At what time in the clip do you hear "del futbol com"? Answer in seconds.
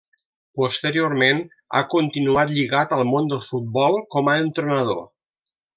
3.35-4.33